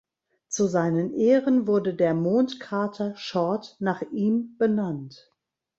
[0.47, 5.31] Zu seinen Ehren wurde der Mondkrater Short nach ihm benannt.